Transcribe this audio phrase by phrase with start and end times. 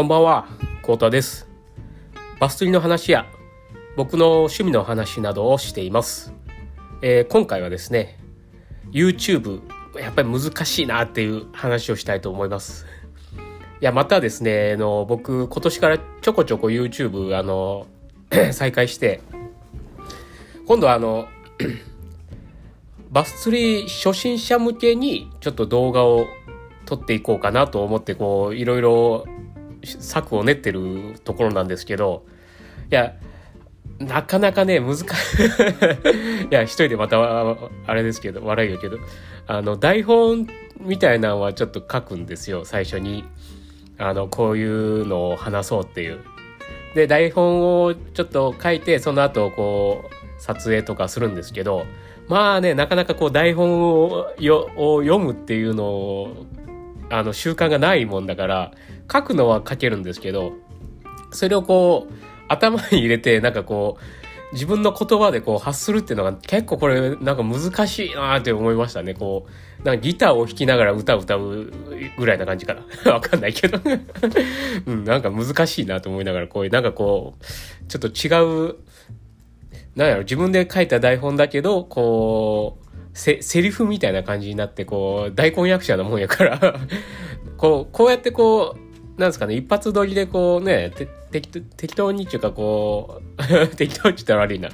[0.00, 0.48] こんばんは、
[0.80, 1.46] コータです。
[2.38, 3.26] バス釣りの話や
[3.98, 6.32] 僕の趣味の話などをしています。
[7.02, 8.18] えー、今回はですね、
[8.92, 9.60] YouTube、
[10.00, 12.86] やっぱり難しいなっていう話をしたいと思います。
[13.82, 17.86] いや、またですね、あの僕、今年からちょこちょこ YouTube、あの、
[18.52, 19.20] 再開して、
[20.66, 21.28] 今度はあの、
[23.12, 26.26] バス釣り初心者向けにちょっと動画を
[26.86, 29.26] 撮っていこうかなと思ってこういろいろ
[29.84, 32.24] 策を練ってるところなんですけど、
[32.90, 33.14] いや、
[33.98, 35.06] なかなかね、難しい
[36.50, 37.18] いや、一人でまた、
[37.86, 38.98] あれですけど、笑いけど、
[39.46, 40.46] あの、台本
[40.80, 43.24] みたいなのはちょっと書くんですよ、最初に。
[43.98, 46.20] あの、こういうのを話そうっていう。
[46.94, 51.84] で、台本をちょっと書いて、その後、こう、撮影とかするんですけど、
[52.26, 56.46] まあね、なかなかこう、台本を読むっていうのを、
[57.10, 58.72] あの、習慣がないもんだから、
[59.10, 60.52] 書くのは書けるんですけど、
[61.32, 62.12] それをこう、
[62.48, 64.04] 頭に入れて、なんかこう、
[64.52, 69.14] 自分の言葉でこう発するっていうのが結構これなんか難しいなって思いましたね。
[69.14, 69.46] こ
[69.82, 71.72] う、なんかギターを弾きながら歌を歌う
[72.18, 72.82] ぐらいな感じかな。
[73.12, 73.78] わかんないけど
[74.86, 77.44] うん、なんか難しいなと思いながら、こういう、なんかこう、
[77.86, 78.76] ちょっと違う、
[79.94, 86.76] なんやろ、自分で書いた台本だけど、こう、せ、セリフみたいな感じになって、こう、大根役者のもんやから
[87.56, 88.89] こう、こうやってこう、
[89.20, 90.92] なんですかね、一発撮りでこうね、
[91.30, 94.70] 適当にっていうかこう、 適当に言ったら悪いな。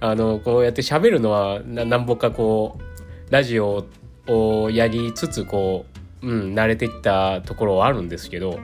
[0.00, 3.84] あの、こうやって喋るのは、ななんぼかこう、ラジオ
[4.26, 5.86] をやりつつ、こ
[6.22, 8.58] う、うん、慣れてきたところはあるんですけど、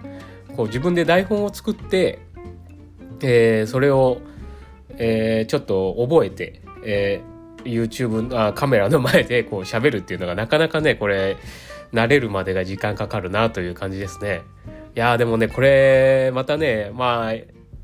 [0.56, 2.19] こう自分で台本を作って、
[3.21, 4.19] えー、それを、
[4.97, 11.37] えー、ちょっと覚えて、えー YouTube あカメラの前でこう喋るっていうのがなかなかねこれ
[11.93, 14.43] 慣れるまでが時間かかるなという感じですね
[14.94, 17.34] いやでもねこれまたねまあ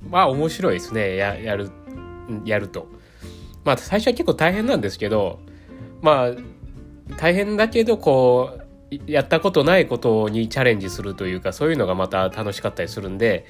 [0.08, 1.16] まあ面白いですね。
[1.16, 1.70] ややる
[2.44, 2.88] やると。
[3.64, 5.40] まあ最初は結構大変なんですけど
[6.02, 6.30] まあ
[7.16, 8.58] 大変だけどこ
[8.90, 13.46] うやったことないことにチャレンジするというかそういうのがまた楽しかったりするんで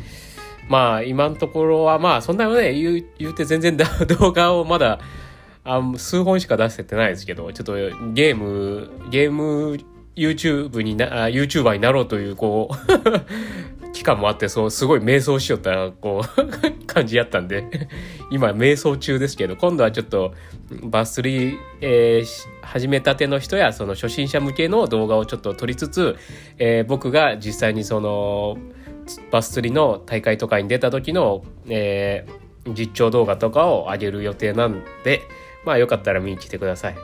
[0.68, 3.76] まあ今のところはまあそんなね言う言うて全然
[4.18, 5.00] 動画をまだ
[5.64, 7.74] あ数本しか出せてないですけど、ちょっと
[8.12, 9.78] ゲーム、ゲーム
[10.16, 17.64] YouTube にな、YouTuber になろうという、こう 期間もあって、そう、すごい瞑想しよった、こう 感じやったんで
[18.30, 20.34] 今、瞑想中ですけど、今度はちょっと、
[20.82, 26.16] バスリー、えー、始めたての人や、その初心者向けの動画をちょっと撮りつつ、
[26.58, 28.58] えー、僕が実際にその、
[29.30, 35.22] バス釣りの大会とかに出た時の、えー、実況動画とかを上げる予定なんで、
[35.64, 36.96] まあよかったら見に来てください。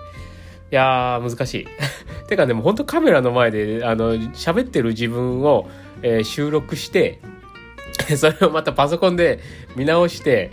[0.70, 1.66] いやー、難しい。
[2.28, 5.68] てかね、もうほんとカメラの前で、あの、喋ってる自分を、
[6.02, 7.18] えー、収録して、
[8.16, 9.40] それをまたパソコンで
[9.76, 10.50] 見直して、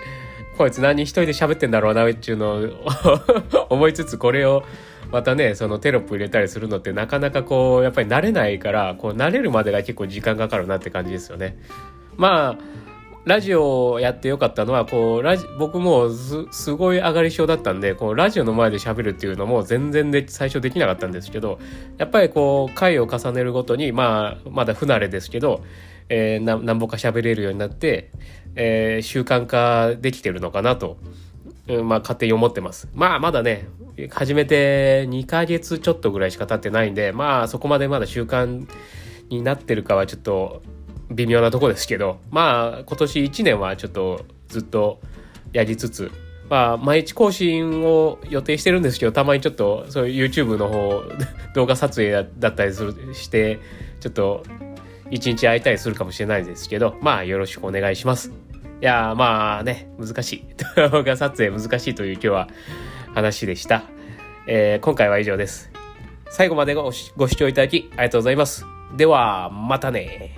[0.57, 4.63] こいつ何一人で喋ってんだろうな、っていうのを 思いつつ、これを
[5.11, 11.57] またね、そのテロップ入れたりするのってなかなかこう、やっぱり慣れないから、こう慣れるまでが結構時間かかるなって感じですよね。
[12.17, 12.63] まあ、
[13.27, 21.59] ラジオをやってよかったのは、こう、ラジ、僕もす、ごい上がり症だったんで、こう、ラジオの前で喋るっていうのも全然で、最初できなかったんですけど、
[21.97, 25.61] やっぱりこう、回を重ねるごとに、まあ、まだ不慣れですけど、
[26.07, 28.11] えー、な、なんぼか喋れるようになって、
[28.55, 30.97] えー、習慣化できてるのかなと、
[31.67, 32.87] うん、まあ、勝手に思ってます。
[32.93, 33.67] まあ、まだね、
[34.09, 38.65] 始めて2ヶ月ちょっとぐらいしか経ってないんで、まあ、そこまでまだ習慣
[39.27, 40.61] になってるかはちょっと、
[41.11, 44.99] 微妙なとこですけど、まあ、今年1年はちょっとずっと
[45.53, 46.11] やりつつ、
[46.49, 51.03] まあ、毎日更新を予定してるんですけど、たまにちょっと、そういう YouTube の方、
[51.55, 53.59] 動画撮影だったりする、して、
[53.99, 54.43] ちょっと、
[55.09, 58.31] 一日会いたりするかもしれないですけど、まあ、よろしくお願いします。
[58.79, 60.45] いやまあね、難しい。
[60.91, 62.47] 動画撮影難しいという今日は
[63.15, 63.83] 話でした。
[64.47, 65.71] えー、今回は以上です。
[66.29, 68.65] 最後までごご視聴いただきありがとうございます。
[68.95, 70.37] では、またね